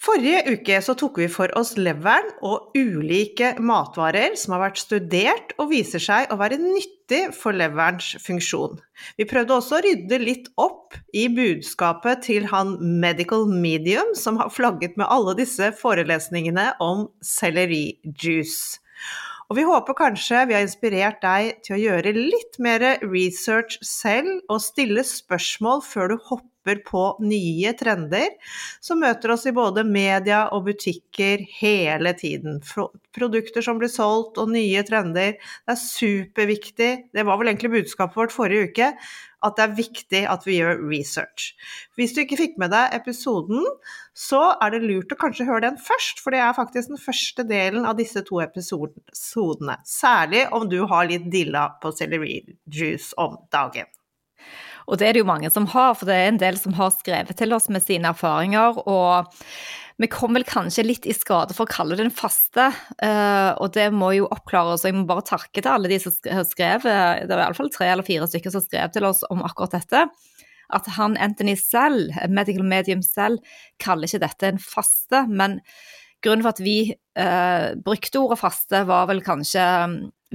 [0.00, 5.52] Forrige uke så tok vi for oss leveren og ulike matvarer som har vært studert
[5.60, 8.78] og viser seg å være nyttig for leverens funksjon.
[9.20, 14.48] Vi prøvde også å rydde litt opp i budskapet til han medical medium som har
[14.54, 18.80] flagget med alle disse forelesningene om sellerijuice.
[19.50, 24.38] Og vi håper kanskje vi har inspirert deg til å gjøre litt mer research selv,
[24.48, 26.48] og stille spørsmål før du hopper
[26.86, 28.28] på nye trender
[28.84, 32.60] som møter oss i både media og butikker hele tiden.
[33.16, 35.38] Produkter som blir solgt og nye trender.
[35.40, 38.92] Det er superviktig, det var vel egentlig budskapet vårt forrige uke,
[39.40, 41.54] at det er viktig at vi gjør research.
[41.96, 43.64] Hvis du ikke fikk med deg episoden,
[44.12, 47.46] så er det lurt å kanskje høre den først, for det er faktisk den første
[47.48, 49.78] delen av disse to episodene.
[49.88, 53.88] Særlig om du har litt dilla på celery juice om dagen.
[54.90, 56.90] Og det er det jo mange som har, for det er en del som har
[56.96, 58.82] skrevet til oss med sine erfaringer.
[58.86, 59.30] og
[60.00, 62.70] vi kom vel kanskje litt i skade for å kalle det en faste,
[63.04, 64.80] uh, og det må jo oppklares.
[64.80, 66.14] Og jeg må bare takke til alle de som
[66.48, 70.06] skrev, det var iallfall tre eller fire stykker som skrev til oss om akkurat dette.
[70.72, 73.44] At han Anthony selv, medical medium selv,
[73.82, 75.26] kaller ikke dette en faste.
[75.28, 75.58] Men
[76.24, 76.78] grunnen for at vi
[77.20, 79.66] uh, brukte ordet faste, var vel kanskje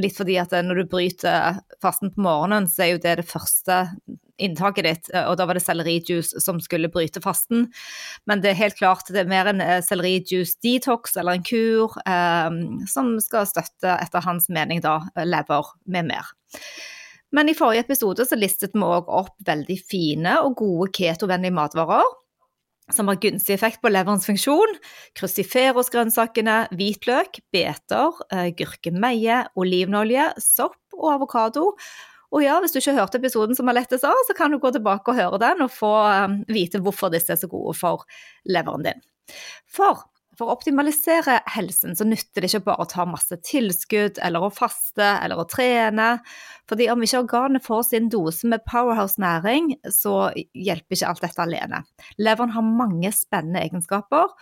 [0.02, 3.84] litt fordi at når du bryter fasten på morgenen, så er jo det det første
[4.42, 7.70] inntaket ditt, eh, og da var det sellerijuice som skulle bryte fasten.
[8.28, 11.96] Men det er helt klart det er mer en eh, sellerijuice detox eller en kur
[12.04, 12.50] eh,
[12.92, 16.36] som skal støtte, etter hans mening, da, lever med mer.
[17.36, 22.06] Men i forrige episode så listet vi òg opp veldig fine og gode ketovennlige matvarer
[22.94, 24.76] som har gunstig effekt på leverens funksjon.
[25.18, 28.20] Cruciferosgrønnsakene, hvitløk, beter,
[28.60, 31.72] gurkemeie, olivenolje, sopp og avokado.
[32.36, 35.12] Og ja, hvis du ikke hørte episoden som Alette sa, så kan du gå tilbake
[35.12, 35.94] og høre den og få
[36.26, 38.04] um, vite hvorfor disse er så gode for
[38.50, 39.04] leveren din.
[39.72, 40.04] For
[40.38, 44.52] for å optimalisere helsen så nytter det ikke bare å ta masse tilskudd eller å
[44.54, 46.10] faste eller å trene.
[46.70, 51.46] Fordi om ikke organet får sin dose med powerhouse næring, så hjelper ikke alt dette
[51.46, 51.84] alene.
[52.20, 54.34] Leveren har mange spennende egenskaper,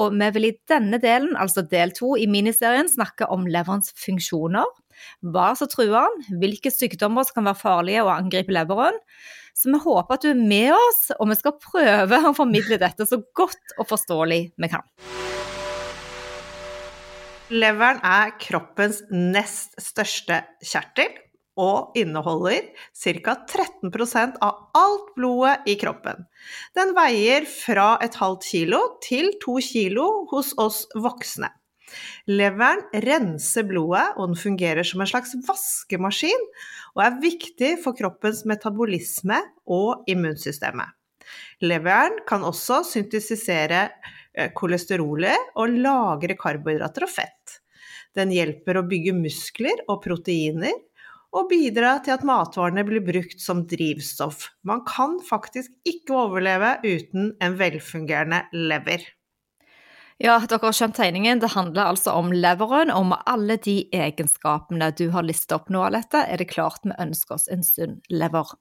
[0.00, 4.68] og vi vil i denne delen, altså del to i miniserien, snakke om leverens funksjoner,
[5.34, 8.98] hva som truer den, hvilke sykdommer som kan være farlige og angripe leveren.
[9.56, 13.06] Så vi håper at du er med oss, og vi skal prøve å formidle dette
[13.08, 14.86] så godt og forståelig vi kan.
[17.52, 21.12] Leveren er kroppens nest største kjertel
[21.60, 23.34] og inneholder ca.
[23.48, 26.24] 13% av alt blodet i kroppen.
[26.76, 31.50] Den veier fra et halvt kilo til to kilo hos oss voksne.
[32.30, 36.46] Leveren renser blodet, og den fungerer som en slags vaskemaskin,
[36.96, 39.38] og er viktig for kroppens metabolisme
[39.68, 40.94] og immunsystemet.
[41.64, 47.58] Leveren kan også syntetisere eh, kolesterolet og lagre karbohydrater og fett.
[48.16, 50.74] Den hjelper å bygge muskler og proteiner,
[51.32, 54.50] og bidra til at matvarene blir brukt som drivstoff.
[54.68, 59.06] Man kan faktisk ikke overleve uten en velfungerende lever.
[60.22, 61.40] Ja, dere har skjønt tegningen.
[61.42, 65.82] Det handler altså om leveren, og med alle de egenskapene du har listet opp nå,
[65.82, 68.52] Alette, er det klart vi ønsker oss en sunn lever.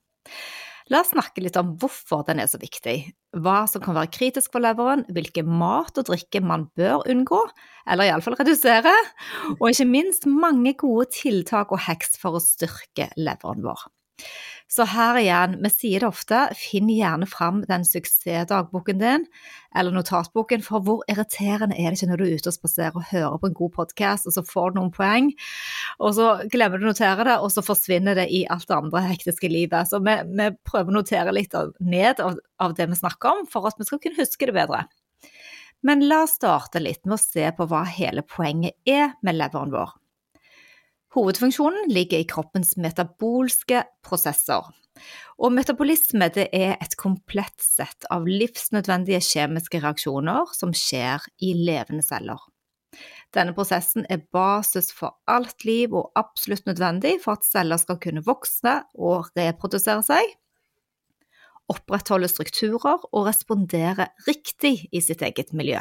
[0.90, 2.96] La oss snakke litt om hvorfor den er så viktig,
[3.38, 7.42] hva som kan være kritisk for leveren, hvilke mat og drikke man bør unngå,
[7.86, 8.94] eller iallfall redusere,
[9.60, 13.86] og ikke minst mange gode tiltak og heks for å styrke leveren vår.
[14.72, 19.26] Så her igjen, vi sier det ofte, finn gjerne fram den suksessdagboken din,
[19.76, 23.10] eller notatboken, for hvor irriterende er det ikke når du er ute og spaserer og
[23.10, 25.28] hører på en god podkast, og så får du noen poeng,
[26.00, 29.04] og så glemmer du å notere det, og så forsvinner det i alt det andre
[29.10, 29.92] hektiske livet.
[29.92, 33.68] Så vi, vi prøver å notere litt ned av, av det vi snakker om, for
[33.68, 34.86] at vi skal kunne huske det bedre.
[35.84, 39.76] Men la oss starte litt med å se på hva hele poenget er med leveren
[39.76, 39.98] vår.
[41.12, 44.70] Hovedfunksjonen ligger i kroppens metabolske prosesser.
[45.42, 52.40] Og metabolisme er et komplett sett av livsnødvendige kjemiske reaksjoner som skjer i levende celler.
[53.36, 58.24] Denne prosessen er basis for alt liv og absolutt nødvendig for at celler skal kunne
[58.24, 60.36] vokse og reprodusere seg,
[61.72, 65.80] opprettholde strukturer og respondere riktig i sitt eget miljø.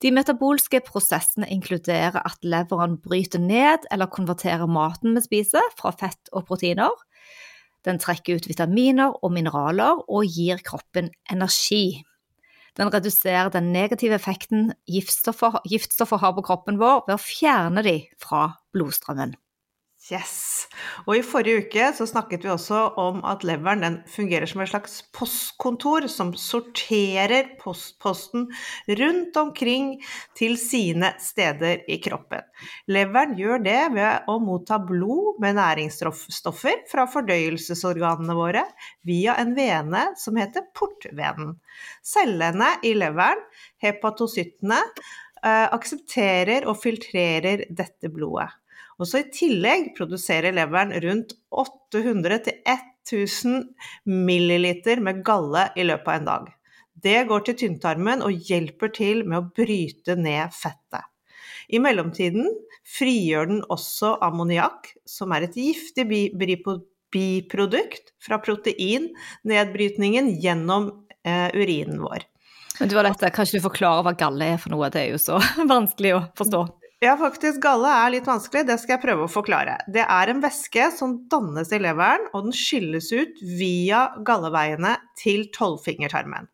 [0.00, 6.30] De metabolske prosessene inkluderer at leveren bryter ned eller konverterer maten vi spiser, fra fett
[6.32, 6.94] og proteiner.
[7.84, 12.00] Den trekker ut vitaminer og mineraler og gir kroppen energi.
[12.78, 17.96] Den reduserer den negative effekten giftstoffer, giftstoffer har på kroppen vår ved å fjerne de
[18.20, 19.34] fra blodstrømmen.
[20.10, 20.66] Yes.
[21.06, 24.70] Og i forrige uke så snakket vi også om at leveren den fungerer som et
[24.72, 28.48] slags postkontor som sorterer postposten
[29.00, 29.92] rundt omkring
[30.38, 32.42] til sine steder i kroppen.
[32.90, 38.66] Leveren gjør det ved å motta blod med næringsstoffer fra fordøyelsesorganene våre
[39.06, 41.54] via en vene som heter portvenen.
[42.02, 43.42] Cellene i leveren,
[43.82, 44.80] hepatocyttene,
[45.44, 48.50] eh, aksepterer og filtrerer dette blodet.
[49.00, 53.62] Og så I tillegg produserer leveren rundt 800-1000
[54.04, 56.50] milliliter med galle i løpet av en dag.
[57.00, 61.04] Det går til tynntarmen og hjelper til med å bryte ned fettet.
[61.70, 62.50] I mellomtiden
[62.98, 66.04] frigjør den også ammoniakk, som er et giftig
[67.14, 70.90] biprodukt fra proteinnedbrytningen gjennom
[71.24, 72.26] eh, urinen vår.
[72.80, 74.90] Men du har dette, Kan ikke du forklare hva galle er for noe?
[74.92, 75.40] Det er jo så
[75.74, 76.62] vanskelig å forstå.
[77.00, 77.62] Ja, faktisk.
[77.64, 79.78] Galle er litt vanskelig, det skal jeg prøve å forklare.
[79.88, 85.46] Det er en væske som dannes i leveren, og den skilles ut via galleveiene til
[85.56, 86.50] tolvfingertarmen.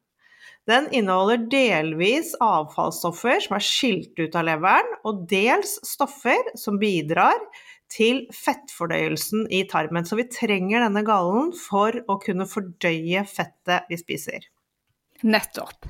[0.70, 7.42] Den inneholder delvis avfallsstoffer som er skilt ut av leveren, og dels stoffer som bidrar
[7.90, 10.06] til fettfordøyelsen i tarmen.
[10.06, 14.46] Så vi trenger denne gallen for å kunne fordøye fettet vi spiser.
[15.26, 15.86] Nettopp.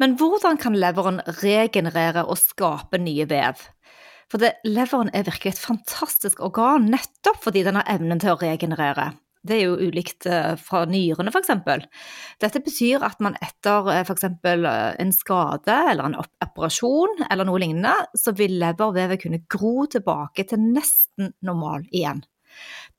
[0.00, 3.62] Men hvordan kan leveren regenerere og skape nye vev?
[4.32, 8.40] For det, leveren er virkelig et fantastisk organ nettopp fordi den har evnen til å
[8.40, 9.10] regenerere.
[9.42, 11.50] Det er jo ulikt eh, fra nyrene, f.eks.
[12.40, 14.28] Dette betyr at man etter eh, f.eks.
[14.30, 14.66] Eh,
[15.02, 20.62] en skade eller en operasjon eller noe lignende, så vil levervevet kunne gro tilbake til
[20.62, 22.22] nesten normal igjen.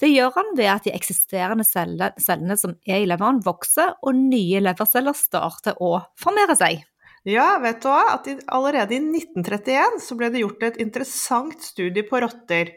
[0.02, 4.62] Det gjør han ved at de eksisterende cellene som er i leveren, vokser, og nye
[4.66, 6.84] leverceller starter å formere seg.
[7.24, 8.18] Ja, vet du hva?
[8.18, 12.74] At allerede i 1931 så ble det gjort et interessant studie på rotter.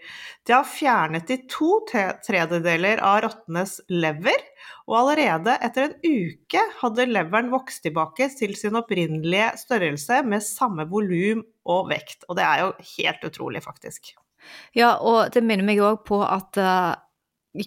[0.47, 4.45] De har fjernet de to tredjedeler av rottenes lever,
[4.87, 10.87] og allerede etter en uke hadde leveren vokst tilbake til sin opprinnelige størrelse med samme
[10.93, 12.23] volum og vekt.
[12.31, 14.15] Og det er jo helt utrolig, faktisk.
[14.79, 16.95] Ja, og det minner meg òg på at uh,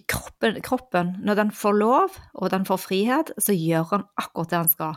[0.08, 4.58] kroppen, kroppen, når den får lov og den får frihet, så gjør den akkurat det
[4.62, 4.96] den skal.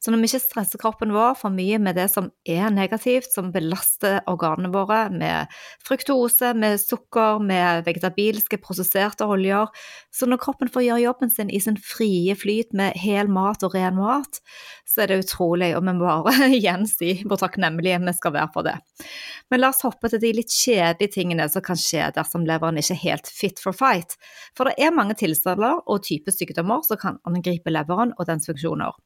[0.00, 3.50] Så når vi ikke stresser kroppen vår for mye med det som er negativt, som
[3.52, 5.52] belaster organene våre, med
[5.84, 9.68] fruktose, med sukker, med vegetabilske prosesserte oljer,
[10.08, 13.76] så når kroppen får gjøre jobben sin i sin frie flyt med hel mat og
[13.76, 14.40] ren mat,
[14.88, 18.52] så er det utrolig, og vi må bare igjen si hvor takknemlige vi skal være
[18.56, 18.78] for det.
[19.52, 22.96] Men la oss hoppe til de litt kjedelige tingene som kan skje dersom leveren ikke
[22.96, 24.16] er helt fit for fight.
[24.56, 28.96] For det er mange tilstander og typer sykdommer som kan angripe leveren og dens funksjoner.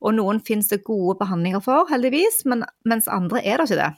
[0.00, 3.90] Og noen finnes det gode behandlinger for, heldigvis, men, mens andre er det ikke det.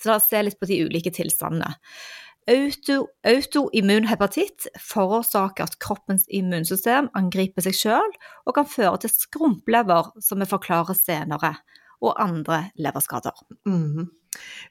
[0.00, 1.74] Så la oss se litt på de ulike tilstandene.
[2.50, 3.04] Auto,
[4.10, 8.16] hepatitt forårsaker at kroppens immunsystem angriper seg selv
[8.48, 11.54] og kan føre til skrumplever, som vi forklarer senere,
[12.02, 13.32] og andre leverskader.
[13.64, 14.21] Mm -hmm.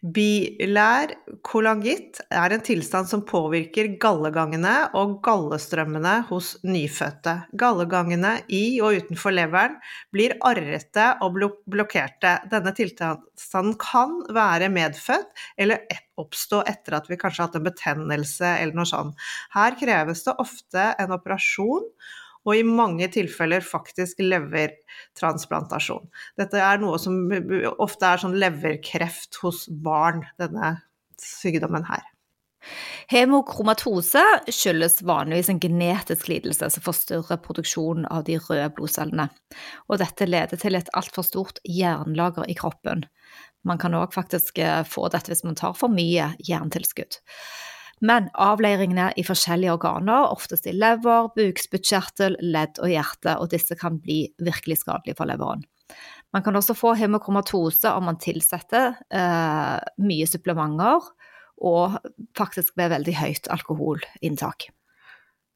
[0.02, 1.12] Bilær
[1.46, 7.36] kolangitt er en tilstand som påvirker gallegangene og gallestrømmene hos nyfødte.
[7.62, 9.78] Gallegangene i og utenfor leveren
[10.14, 11.38] blir arrete og
[11.70, 12.34] blokkerte.
[12.50, 15.86] Denne tilstanden kan være medfødt eller
[16.22, 19.30] oppstå etter at vi kanskje har hatt en betennelse eller noe sånt.
[19.54, 21.86] Her kreves det ofte en operasjon
[22.48, 26.08] og i mange tilfeller faktisk levertransplantasjon.
[26.40, 27.20] Dette er noe som
[27.78, 30.80] ofte er sånn leverkreft hos barn, denne
[31.22, 32.08] sykdommen her.
[33.10, 34.22] Hemokromatose
[34.54, 39.28] skyldes vanligvis en genetisk lidelse som forstyrrer produksjonen av de røde blodcellene.
[39.90, 43.08] Og dette leder til et altfor stort jernlager i kroppen.
[43.68, 47.20] Man kan òg faktisk eh, få dette hvis man tar for mye jerntilskudd.
[48.02, 54.00] Men avleiringene i forskjellige organer, oftest i lever, bukspyttkjertel, ledd og hjerte, og disse kan
[54.02, 55.62] bli virkelig skadelige for leveren.
[56.32, 61.10] Man kan også få hemokromatose om man tilsetter eh, mye supplementer
[61.62, 61.98] og
[62.38, 64.70] faktisk ved veldig høyt alkoholinntak.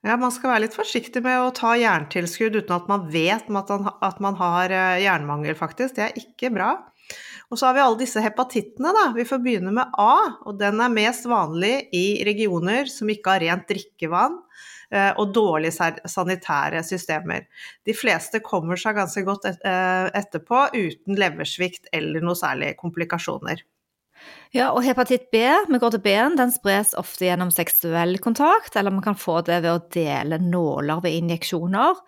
[0.06, 4.20] Ja, man skal være litt forsiktig med å ta jerntilskudd uten at man vet at
[4.22, 5.96] man har eh, jernmangel, faktisk.
[5.98, 6.76] Det er ikke bra.
[7.52, 9.06] Og så har vi alle disse hepatittene, da.
[9.16, 10.16] Vi får begynne med A,
[10.48, 14.40] og den er mest vanlig i regioner som ikke har rent drikkevann
[14.90, 17.46] eh, og dårlige sanitære systemer.
[17.86, 23.62] De fleste kommer seg ganske godt eh, etterpå uten leversvikt eller noe særlig komplikasjoner.
[24.56, 28.94] Ja, og hepatitt B, vi går til B-en, den spres ofte gjennom seksuell kontakt, eller
[28.96, 32.00] man kan få det ved å dele nåler ved injeksjoner.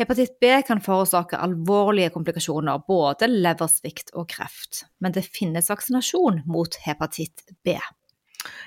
[0.00, 4.86] Hepatitt B kan forårsake alvorlige komplikasjoner, både leversvikt og kreft.
[4.96, 7.74] Men det finnes vaksinasjon mot hepatitt B.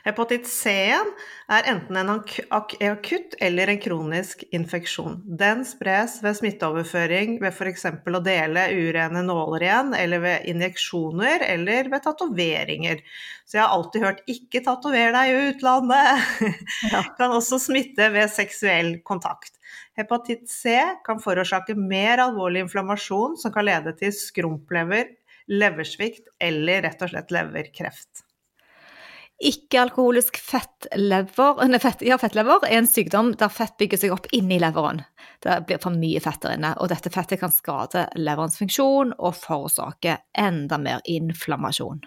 [0.03, 5.21] Hepatitt C er enten en akutt eller en kronisk infeksjon.
[5.39, 7.87] Den spres ved smitteoverføring ved f.eks.
[7.87, 12.99] å dele urene nåler igjen, eller ved injeksjoner, eller ved tatoveringer.
[13.47, 16.51] Så jeg har alltid hørt 'ikke tatover deg i utlandet'.
[16.91, 17.03] Ja.
[17.17, 19.55] kan også smitte ved seksuell kontakt.
[19.97, 20.75] Hepatitt C
[21.05, 25.15] kan forårsake mer alvorlig inflammasjon som kan lede til skrumplever,
[25.47, 28.25] leversvikt eller rett og slett leverkreft.
[29.41, 35.01] Ikke-alkoholisk fettlever, fett, ja, fettlever er en sykdom der fett bygger seg opp inni leveren.
[35.43, 39.35] Det blir for mye fett der inne, og dette fettet kan skade leverens funksjon og
[39.35, 42.05] forårsake enda mer inflammasjon.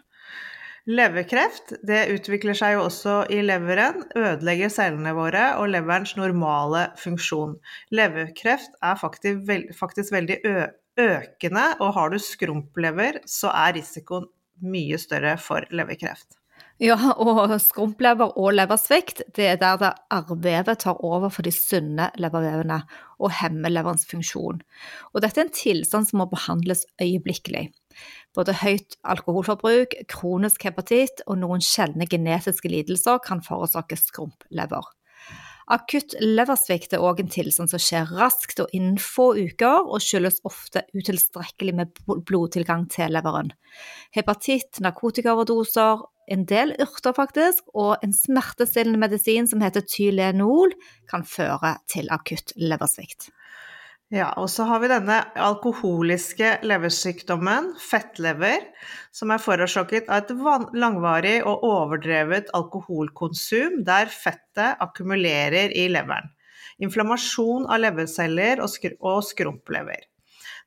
[0.86, 7.56] Leverkreft det utvikler seg jo også i leveren, ødelegger cellene våre og leverens normale funksjon.
[7.90, 14.30] Leverkreft er faktisk, faktisk veldig økende, og har du skrumplever, så er risikoen
[14.62, 16.38] mye større for leverkreft.
[16.76, 22.10] Ja, og skrumplever og leversvikt, det er der det arrvevet tar over for de sunne
[22.20, 22.82] levervevene
[23.16, 24.60] og hemmer leverens funksjon.
[25.14, 27.70] Og dette er en tilstand som må behandles øyeblikkelig.
[28.36, 34.92] Både høyt alkoholforbruk, kronisk hepatitt og noen sjeldne genetiske lidelser kan forårsake skrumplever.
[35.66, 40.38] Akutt leversvikt er òg en tilstand som skjer raskt og innen få uker, og skyldes
[40.46, 41.96] ofte utilstrekkelig med
[42.28, 43.50] blodtilgang til leveren.
[44.14, 50.74] Hepatitt, narkotikaoverdoser, en del urter faktisk, og en smertestillende medisin som heter Tylenol,
[51.10, 53.32] kan føre til akutt leversvikt.
[54.14, 58.62] Ja, og så har vi denne alkoholiske leversykdommen, fettlever,
[59.10, 66.30] som er forårsaket av et langvarig og overdrevet alkoholkonsum der fettet akkumulerer i leveren.
[66.78, 70.06] Inflammasjon av leverceller og, skr og skrumplever.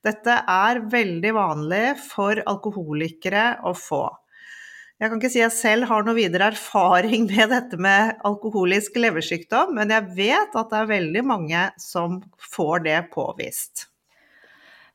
[0.04, 4.04] Dette er veldig vanlig for alkoholikere å få.
[5.00, 9.72] Jeg kan ikke si jeg selv har noe videre erfaring med dette med alkoholisk leversykdom,
[9.78, 12.18] men jeg vet at det er veldig mange som
[12.52, 13.86] får det påvist.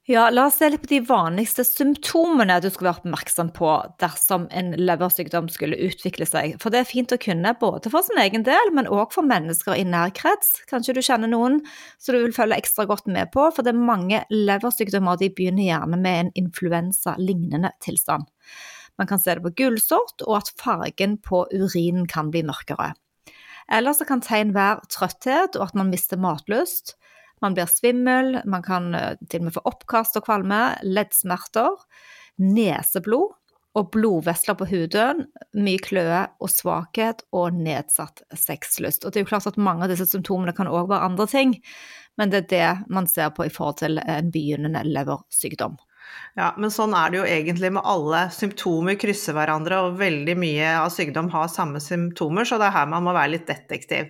[0.05, 4.45] Ja, la oss se litt på de vanligste symptomene du skulle være oppmerksom på dersom
[4.53, 6.59] en leversykdom skulle utvikle seg.
[6.62, 9.74] For det er fint å kunne både for sin egen del, men òg for mennesker
[9.74, 10.59] i nær krets.
[10.69, 11.57] Kanskje du kjenner noen
[11.97, 15.71] som du vil følge ekstra godt med på, for det er mange leversykdommer de begynner
[15.71, 18.29] gjerne med en influensa-lignende tilstand.
[19.00, 22.94] Man kan se det på gullsort, og at fargen på urinen kan bli mørkere.
[23.72, 26.94] Eller så kan tegn være trøtthet og at man mister matlyst.
[27.44, 31.74] Man blir svimmel, man kan eh, til og med få oppkast og kvalme, leddsmerter,
[32.42, 33.34] neseblod
[33.75, 35.25] og blodvesler på huden,
[35.60, 39.04] mye kløe og svakhet og nedsatt sexlyst.
[39.04, 41.58] Og det er jo klart at mange av disse symptomene kan òg være andre ting,
[42.16, 45.75] men det er det man ser på i forhold til en begynnende leversykdom.
[46.35, 48.25] Ja, men sånn er det jo egentlig med alle.
[48.35, 52.89] Symptomer krysser hverandre, og veldig mye av sykdom har samme symptomer, så det er her
[52.91, 54.09] man må være litt detektiv.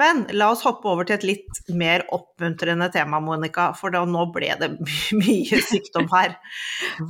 [0.00, 4.24] Men la oss hoppe over til et litt mer oppmuntrende tema, Monica, for da, nå
[4.32, 4.70] ble det
[5.20, 6.38] mye sykdom her.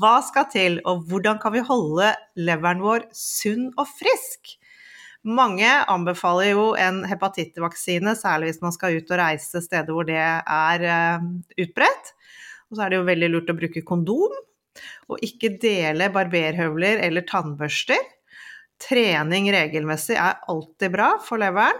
[0.02, 4.56] Hva skal til, og hvordan kan vi holde leveren vår sunn og frisk?
[5.26, 10.18] Mange anbefaler jo en hepatittvaksine, særlig hvis man skal ut og reise steder hvor det
[10.18, 12.12] er uh, utbredt.
[12.70, 14.34] Og så er det jo veldig lurt å bruke kondom,
[15.08, 18.00] og ikke dele barberhøvler eller tannbørster.
[18.82, 21.78] Trening regelmessig er alltid bra for leveren.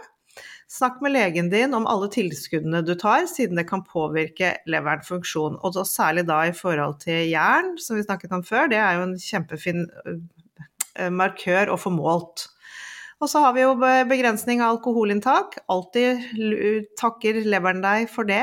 [0.67, 5.61] Snakk med legen din om alle tilskuddene du tar, siden det kan påvirke leverens funksjon.
[5.63, 8.67] Og særlig da i forhold til jern, som vi snakket om før.
[8.73, 12.49] Det er jo en kjempefin øh, markør å få målt.
[13.23, 15.61] Og så har vi jo begrensning av alkoholinntak.
[15.73, 16.27] Alltid
[17.01, 18.43] takker leveren deg for det.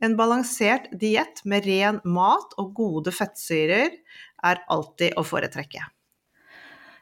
[0.00, 3.96] En balansert diett med ren mat og gode fettsyrer
[4.46, 5.84] er alltid å foretrekke.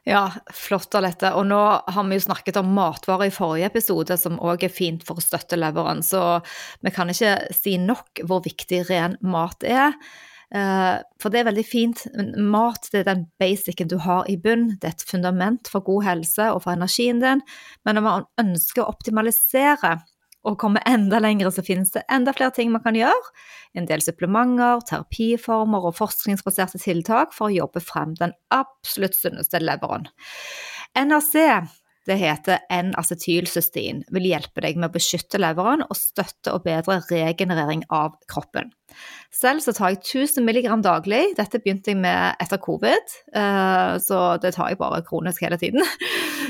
[0.07, 0.23] Ja,
[0.55, 1.33] flott Alette.
[1.37, 5.03] Og nå har vi jo snakket om matvarer i forrige episode, som òg er fint
[5.05, 6.39] for å støtte leveren, så
[6.83, 9.95] vi kan ikke si nok hvor viktig ren mat er.
[10.49, 12.05] Eh, for det er veldig fint.
[12.41, 14.71] Mat det er den basicen du har i bunn.
[14.79, 17.43] Det er et fundament for god helse og for energien din.
[17.85, 19.99] Men når man ønsker å optimalisere
[20.49, 23.33] og komme enda lenger, så finnes det enda flere ting man kan gjøre.
[23.77, 30.09] En del supplementer, terapiformer og forskningsbaserte tiltak for å jobbe frem den absolutt sunneste leveren.
[30.97, 31.37] NRC
[32.09, 37.83] det heter N-acetylcystein, vil hjelpe deg med å beskytte leveren og støtte og bedre regenerering
[37.93, 38.71] av kroppen.
[39.35, 41.21] Selv så tar jeg 1000 mg daglig.
[41.37, 45.85] Dette begynte jeg med etter covid, eh, så det tar jeg bare kronisk hele tiden.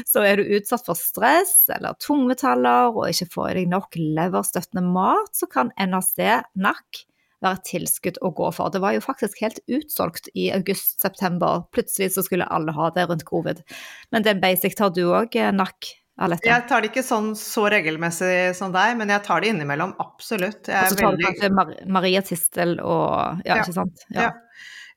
[0.08, 4.86] Så er du utsatt for stress eller tungmetaller og ikke får i deg nok leverstøttende
[4.86, 6.16] mat, så kan NAC,
[6.60, 7.06] NAC,
[7.44, 8.72] være tilskudd å gå for.
[8.74, 11.64] Det var jo faktisk helt utsolgt i august-september.
[11.76, 13.64] Plutselig så skulle alle ha det rundt covid.
[14.12, 15.96] Men den basic tar du òg, eh, NAC?
[16.20, 16.50] Alette?
[16.50, 20.68] Jeg tar det ikke sånn så regelmessig som deg, men jeg tar det innimellom, absolutt.
[20.68, 21.22] Og så tar veldig...
[21.22, 24.04] du kanskje Maria Tistel og ja, ja, ikke sant?
[24.12, 24.28] Ja.
[24.28, 24.34] ja.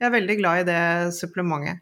[0.02, 0.82] Jeg er veldig glad i det
[1.14, 1.78] supplementet.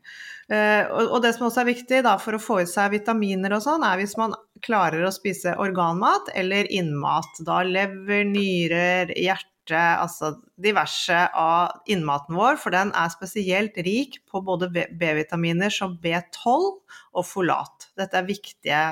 [0.51, 3.63] Og, og, det som også er viktig da, for å få i seg vitaminer og
[3.65, 4.35] sånn, er hvis man
[4.65, 7.41] klarer å spise organmat eller innmat.
[7.47, 9.49] Da lever, nyrer, hjerte
[9.79, 16.67] altså diverse av innmaten vår, for den er spesielt rik på både B-vitaminer som B12
[17.15, 17.91] og folat.
[17.99, 18.83] Dette er viktige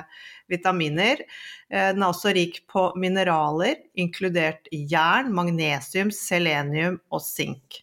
[0.51, 1.25] vitaminer.
[1.71, 7.83] Eh, den er også rik på mineraler, inkludert jern, magnesium, selenium og sink.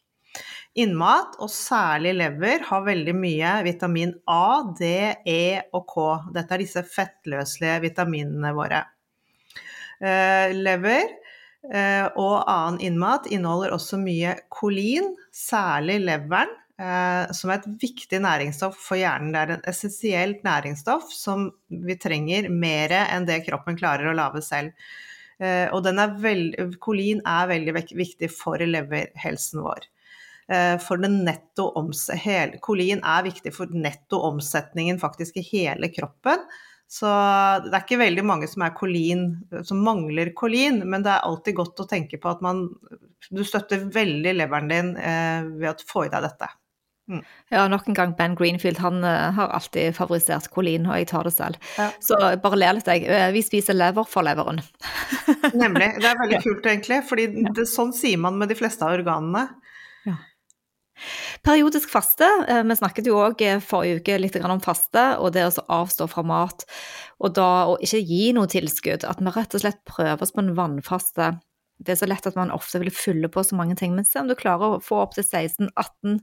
[0.75, 4.89] Innmat, og særlig lever, har veldig mye vitamin A, D,
[5.24, 6.08] E og K.
[6.36, 8.82] Dette er disse fettløselige vitaminene våre.
[10.03, 11.13] Eh, lever
[11.74, 18.20] Eh, og annen innmat inneholder også mye kolin, særlig leveren, eh, som er et viktig
[18.22, 19.32] næringsstoff for hjernen.
[19.34, 24.44] Det er en essensielt næringsstoff som vi trenger mer enn det kroppen klarer å lage
[24.46, 24.88] selv.
[25.36, 29.84] Og er veld, kolin er veldig viktig for leverhelsen vår.
[30.46, 31.72] For den netto
[32.62, 36.44] kolin er viktig for netto omsetningen faktisk i hele kroppen.
[36.88, 37.10] Så
[37.66, 39.25] det er ikke veldig mange som, kolin,
[39.66, 42.68] som mangler kolin, men det er alltid godt å tenke på at man,
[43.32, 46.52] du støtter veldig leveren din eh, ved å få i deg dette.
[47.10, 47.22] Mm.
[47.54, 51.28] Ja, nok en gang Ben Greenfield, han uh, har alltid favorisert kolin, og jeg tar
[51.28, 51.60] det selv.
[51.78, 51.90] Ja.
[52.02, 53.06] Så bare ler litt, jeg.
[53.10, 54.62] Eh, vi spiser lever for leveren.
[55.53, 55.92] Nemlig.
[56.01, 57.68] Det er veldig kult, egentlig, For ja.
[57.70, 59.48] sånn sier man med de fleste av organene.
[61.46, 62.27] Periodisk faste.
[62.48, 66.08] Eh, vi snakket jo òg eh, forrige uke litt om faste, og det å avstå
[66.12, 66.66] fra mat.
[67.20, 69.08] Og da å ikke gi noe tilskudd.
[69.08, 71.36] At vi rett og slett prøver oss på en vannfaste
[71.84, 73.96] det er så lett at man ofte vil fylle på så mange ting.
[73.96, 76.22] Men se om du klarer å få opptil 16-18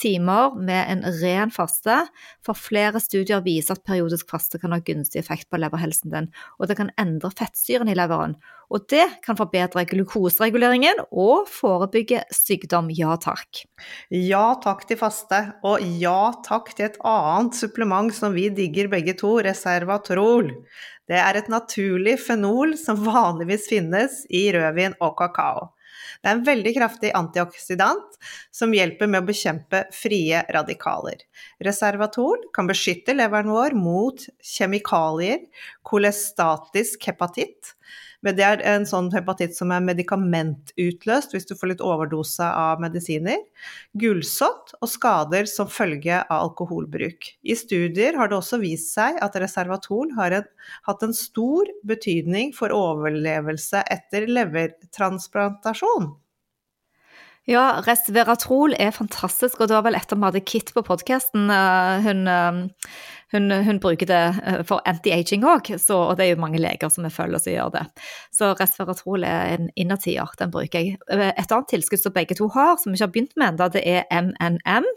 [0.00, 1.98] timer med en ren faste.
[2.44, 6.30] For flere studier viser at periodisk faste kan ha gunstig effekt på leverhelsen din.
[6.56, 8.38] Og det kan endre fettsyren i leveren.
[8.72, 12.90] Og det kan forbedre glukosereguleringen og forebygge sykdom.
[12.94, 13.64] Ja takk.
[14.10, 15.42] Ja takk til faste.
[15.66, 20.52] Og ja takk til et annet supplement som vi digger begge to, Reservatrol.
[21.08, 25.72] Det er et naturlig fenol som vanligvis finnes i rødvin og kakao.
[26.22, 28.16] Det er en veldig kraftig antioksidant
[28.54, 31.20] som hjelper med å bekjempe frie radikaler.
[31.64, 34.24] Reservatol kan beskytte leveren vår mot
[34.54, 35.42] kjemikalier,
[35.84, 37.74] kolestatisk hepatitt,
[38.24, 42.80] men det er en sånn hepatitt som er medikamentutløst hvis du får litt overdose av
[42.82, 43.42] medisiner.
[44.00, 47.28] Gulsott og skader som følge av alkoholbruk.
[47.44, 50.50] I studier har det også vist seg at reservatol har en,
[50.88, 56.14] hatt en stor betydning for overlevelse etter levertransplantasjon.
[57.44, 62.06] Ja, resveratrol er fantastisk, og det var vel etter vi hadde Kit på podkasten eh,
[62.06, 62.60] hun eh,
[63.34, 67.04] hun, hun, bruker det eh, for anti-aging òg, og det er jo mange leger som
[67.04, 67.82] vi følger som gjør det.
[68.32, 71.00] Så resveratrol er en innertier, den bruker jeg.
[71.10, 73.82] Et annet tilskudd som begge to har, som vi ikke har begynt med ennå, det
[73.90, 74.88] er MNM.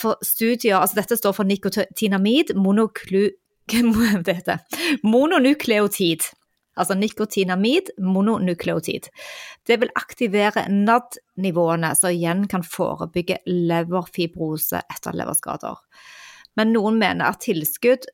[0.00, 3.26] For studier, altså dette står for nikotinamid, monoklu...
[3.74, 4.60] Hva heter
[5.02, 6.30] mononukleotid.
[6.80, 9.08] Altså nikotinamid, mononukleotid.
[9.66, 15.78] Det vil aktivere NAD-nivåene, som igjen kan forebygge leverfibrose etter leverskader.
[16.58, 18.06] Men noen mener at tilskudd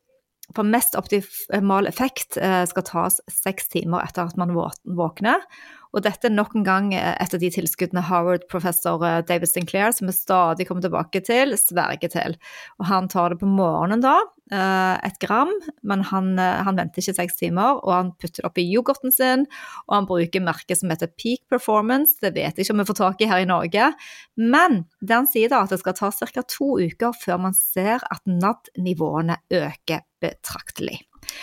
[0.57, 5.45] for mest optimal effekt eh, skal tas seks timer etter at man våkner.
[5.91, 9.95] Og dette er nok en gang eh, et av de tilskuddene Harvard-professor eh, David Sinclair,
[9.95, 12.37] som vi stadig kommer tilbake til, sverger til.
[12.79, 14.15] Og han tar det på morgenen da,
[14.55, 15.51] eh, et gram,
[15.83, 17.83] men han, han, venter ikke seks timer.
[17.83, 19.47] Og han putter det oppi yoghurten sin,
[19.89, 22.19] og han bruker merket som heter Peak Performance.
[22.23, 23.91] Det vet jeg ikke om vi får tak i her i Norge.
[24.39, 26.47] Men den sier da at det skal ta ca.
[26.47, 31.01] to uker før man ser at NAD-nivåene øker betraktelig.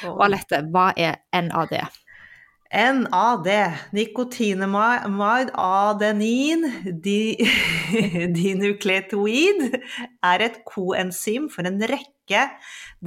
[0.08, 1.82] Og Alette, hva er NAD?
[2.74, 3.48] NAD,
[3.96, 7.38] nikotinamide adenin di,
[8.36, 9.80] dinukletoid,
[10.24, 12.50] er et koenzym for en rekke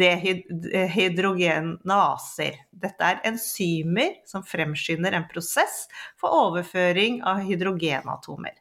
[0.00, 2.54] dehydrogenaser.
[2.72, 8.56] Dette er enzymer som fremskynder en prosess for overføring av hydrogenatomer.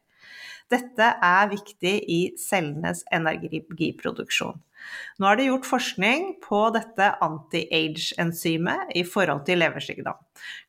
[0.70, 4.60] Dette er viktig i cellenes energiproduksjon.
[5.20, 10.18] Nå er det gjort forskning på dette anti-age-enzymet i forhold til leversykdom.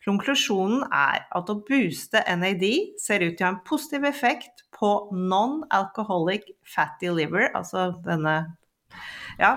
[0.05, 2.65] Konklusjonen er at å booste NAD
[3.01, 8.35] ser ut til å ha en positiv effekt på non-alcoholic fatty liver, altså denne
[9.39, 9.53] ja,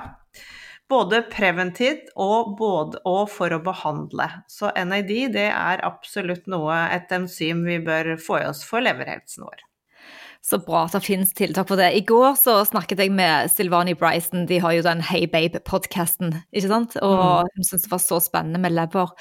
[0.90, 4.29] både preventivt og, både, og, for å behandle.
[4.53, 9.47] Så NAD det er absolutt noe, et enzym vi bør få i oss for leverhelsen
[9.49, 9.64] vår.
[10.44, 11.87] Så bra at det finnes tiltak for det.
[11.96, 16.68] I går så snakket jeg med Silvani Bryson, de har jo den Hey Babe-podkasten, ikke
[16.68, 16.96] sant?
[17.00, 17.52] Og mm.
[17.54, 19.14] hun syntes det var så spennende med lever.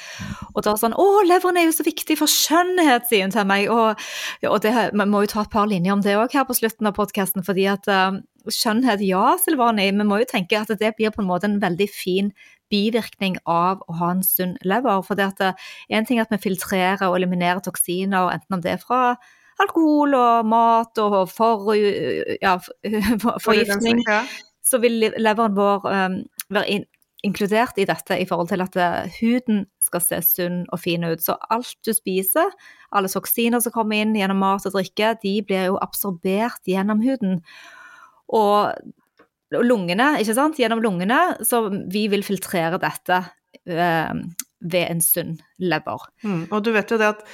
[0.52, 3.70] Og da sånn Å, leveren er jo så viktig for skjønnhet, sier hun til meg.
[3.72, 4.04] Og,
[4.50, 6.90] og det, vi må jo ta et par linjer om det òg her på slutten
[6.90, 8.18] av podkasten, fordi at uh,
[8.52, 11.88] skjønnhet, ja, Silvani, vi må jo tenke at det blir på en måte en veldig
[11.88, 12.34] fin
[12.74, 15.00] bivirkning av å ha en sunn lever.
[15.08, 15.46] For det at
[15.88, 19.14] én en ting er at vi filtrerer og eliminerer toksiner, enten om det er fra
[19.62, 22.58] alkohol og mat og for, ja,
[23.48, 24.02] forgiftning,
[24.64, 26.20] så vil leveren vår um,
[26.54, 26.90] være in
[27.24, 31.22] inkludert i dette i forhold til at uh, huden skal se sunn og fin ut.
[31.24, 32.52] Så alt du spiser,
[32.92, 37.40] alle toksiner som kommer inn gjennom mat og drikke, de blir jo absorbert gjennom huden.
[38.34, 38.76] Og
[39.54, 44.14] lungene, ikke sant, gjennom lungene, så vi vil filtrere dette uh,
[44.64, 46.08] ved en sunn lever.
[46.28, 47.28] Mm, og du vet jo det at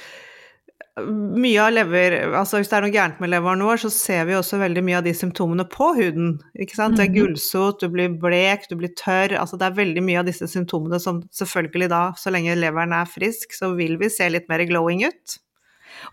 [0.98, 4.36] mye av lever Altså hvis det er noe gærent med leveren vår, så ser vi
[4.36, 6.32] også veldig mye av de symptomene på huden.
[6.58, 6.98] Ikke sant?
[6.98, 9.36] Det er gullsot, gulsot, du blir blek, du blir tørr.
[9.38, 13.10] Altså det er veldig mye av disse symptomene som selvfølgelig da, så lenge leveren er
[13.10, 15.38] frisk, så vil vi se litt mer glowing ut.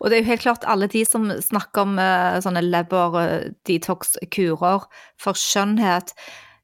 [0.01, 4.17] Og det er jo helt klart alle de som snakker om uh, sånne lever detox
[4.33, 4.85] kurer
[5.21, 6.13] for skjønnhet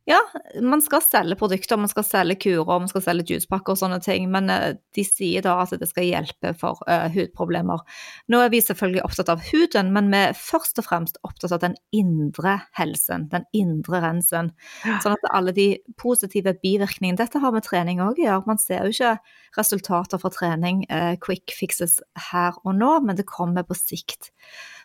[0.09, 0.19] ja,
[0.61, 4.25] man skal selge produkter, man skal selge kurer, man skal selge juicepakker og sånne ting,
[4.33, 7.85] men eh, de sier da at det skal hjelpe for uh, hudproblemer.
[8.27, 11.63] Nå er vi selvfølgelig opptatt av huden, men vi er først og fremst opptatt av
[11.63, 14.51] den indre helsen, den indre rensen.
[14.83, 18.47] Sånn at alle de positive bivirkningene Dette har med trening òg å gjøre.
[18.49, 19.15] Man ser jo ikke
[19.55, 24.33] resultater fra trening, uh, quick fixes her og nå, men det kommer på sikt.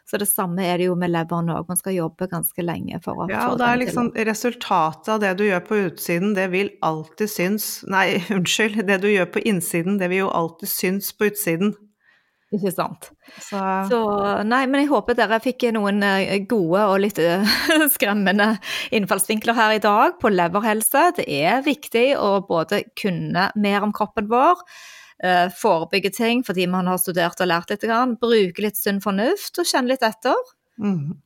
[0.08, 3.24] Så det samme er det jo med leveren òg, man skal jobbe ganske lenge for
[3.24, 6.70] å Ja, og det er liksom resultatet av det du gjør på utsiden, det vil
[6.86, 11.28] alltid synes Nei, unnskyld, det du gjør på innsiden, det vil jo alltid synes på
[11.28, 11.76] utsiden.
[12.48, 13.10] Ikke sant.
[13.44, 13.60] Så.
[13.90, 13.98] Så,
[14.48, 17.44] nei, men jeg håper dere fikk noen eh, gode og litt eh,
[17.96, 18.54] skremmende
[18.96, 21.10] innfallsvinkler her i dag på leverhelse.
[21.18, 24.64] Det er viktig å både kunne mer om kroppen vår,
[25.24, 27.86] uh, forebygge ting fordi man har studert og lært litt,
[28.20, 30.36] bruke litt sunn fornuft og kjenne litt etter.
[30.82, 31.16] Mm.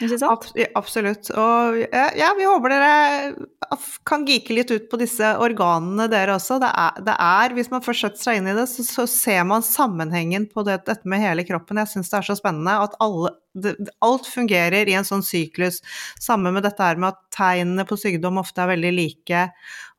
[0.00, 0.52] Sant?
[0.78, 1.28] Absolutt.
[1.36, 3.72] Og ja, vi håper dere
[4.08, 6.56] kan geeke litt ut på disse organene, dere også.
[6.62, 9.42] Det er, det er hvis man først setter seg inn i det, så, så ser
[9.48, 11.82] man sammenhengen på det, dette med hele kroppen.
[11.82, 13.74] Jeg syns det er så spennende at alle, det,
[14.06, 15.82] alt fungerer i en sånn syklus.
[16.22, 19.44] Samme med dette her med at tegnene på sykdom ofte er veldig like,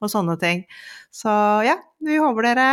[0.01, 0.65] og sånne ting.
[1.13, 1.29] Så
[1.67, 2.71] ja, vi håper dere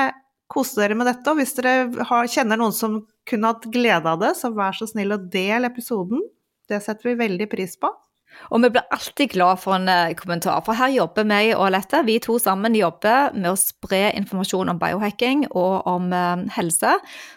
[0.49, 1.29] kose dere med dette.
[1.31, 4.89] Og hvis dere har, kjenner noen som kunne hatt glede av det, så vær så
[4.89, 6.25] snill å del episoden.
[6.69, 7.93] Det setter vi veldig pris på.
[8.53, 12.03] Og vi blir alltid glad for en uh, kommentar, for her jobber vi og Alette,
[12.07, 16.93] vi to sammen jobber med å spre informasjon om biohacking og om uh, helse,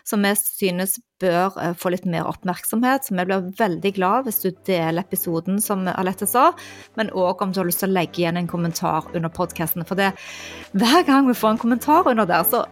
[0.08, 3.08] som vi synes bør uh, få litt mer oppmerksomhet.
[3.08, 6.52] Så vi blir veldig glad hvis du deler episoden, som Alette sa,
[7.00, 9.88] men òg om du har lyst til å legge igjen en kommentar under podkasten.
[9.88, 10.14] For det,
[10.78, 12.66] hver gang vi får en kommentar under der, så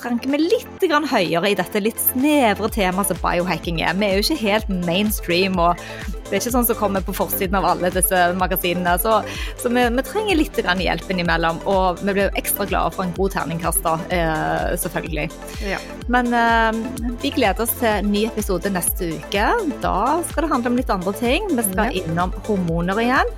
[0.00, 3.96] ranker vi litt høyere i dette litt snevre temaet som biohacking er.
[3.98, 5.80] Vi er jo ikke helt mainstream, og
[6.28, 8.96] det er ikke sånn som kommer på forsiden av alle disse magasinene.
[9.02, 9.18] Så,
[9.60, 13.12] så vi, vi, trenger litt hjelp innimellom, og vi blir jo ekstra glade for en
[13.16, 15.30] god terningkast, da, eh, selvfølgelig.
[15.64, 15.78] Ja.
[16.06, 19.46] Men eh, vi gleder oss til ny episode neste uke.
[19.82, 21.48] Da skal det handle om litt andre ting.
[21.56, 22.02] Vi skal ja.
[22.02, 23.32] innom hormoner igjen.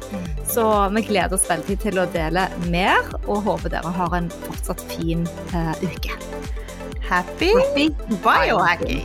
[0.50, 4.82] Så vi gleder oss veldig til å dele mer, og håper dere har en fortsatt
[4.96, 6.18] fin eh, uke.
[7.04, 7.90] Happy, Happy
[8.24, 9.04] biohacking!